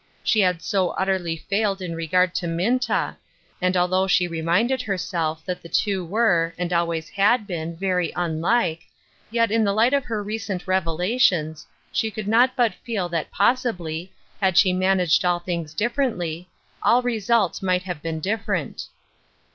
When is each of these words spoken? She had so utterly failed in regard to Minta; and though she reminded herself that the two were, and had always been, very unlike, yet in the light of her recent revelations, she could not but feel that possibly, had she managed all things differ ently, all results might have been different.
She 0.23 0.39
had 0.39 0.63
so 0.63 0.89
utterly 0.97 1.37
failed 1.37 1.79
in 1.79 1.93
regard 1.93 2.33
to 2.33 2.47
Minta; 2.47 3.15
and 3.61 3.75
though 3.75 4.07
she 4.07 4.27
reminded 4.27 4.81
herself 4.81 5.45
that 5.45 5.61
the 5.61 5.69
two 5.69 6.03
were, 6.03 6.55
and 6.57 6.71
had 6.71 6.75
always 6.79 7.11
been, 7.45 7.75
very 7.75 8.11
unlike, 8.15 8.81
yet 9.29 9.51
in 9.51 9.63
the 9.63 9.73
light 9.73 9.93
of 9.93 10.05
her 10.05 10.23
recent 10.23 10.65
revelations, 10.65 11.67
she 11.91 12.09
could 12.09 12.27
not 12.27 12.55
but 12.55 12.73
feel 12.83 13.09
that 13.09 13.29
possibly, 13.29 14.11
had 14.41 14.57
she 14.57 14.73
managed 14.73 15.23
all 15.23 15.37
things 15.39 15.71
differ 15.71 16.01
ently, 16.05 16.47
all 16.81 17.03
results 17.03 17.61
might 17.61 17.83
have 17.83 18.01
been 18.01 18.19
different. 18.19 18.87